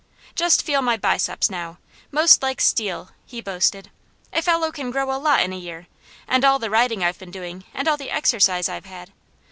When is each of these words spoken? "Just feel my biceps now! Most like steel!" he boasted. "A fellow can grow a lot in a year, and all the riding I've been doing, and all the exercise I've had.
"Just 0.33 0.63
feel 0.63 0.81
my 0.81 0.97
biceps 0.97 1.47
now! 1.47 1.77
Most 2.09 2.41
like 2.41 2.59
steel!" 2.59 3.11
he 3.23 3.39
boasted. 3.39 3.91
"A 4.33 4.41
fellow 4.41 4.71
can 4.71 4.89
grow 4.89 5.13
a 5.15 5.21
lot 5.21 5.43
in 5.43 5.53
a 5.53 5.59
year, 5.59 5.85
and 6.27 6.43
all 6.43 6.57
the 6.57 6.71
riding 6.71 7.03
I've 7.03 7.19
been 7.19 7.29
doing, 7.29 7.65
and 7.71 7.87
all 7.87 7.97
the 7.97 8.09
exercise 8.09 8.67
I've 8.67 8.85
had. 8.85 9.11